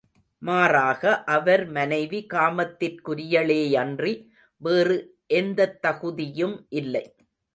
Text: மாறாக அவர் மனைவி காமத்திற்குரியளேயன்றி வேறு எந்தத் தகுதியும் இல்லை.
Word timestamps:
மாறாக 0.41 1.01
அவர் 1.33 1.63
மனைவி 1.69 2.19
காமத்திற்குரியளேயன்றி 2.33 4.13
வேறு 4.61 4.97
எந்தத் 5.33 5.79
தகுதியும் 5.81 6.57
இல்லை. 6.75 7.05